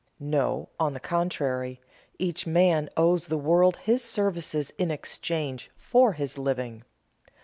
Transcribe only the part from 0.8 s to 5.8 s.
the contrary, each man owes the world his services in exchange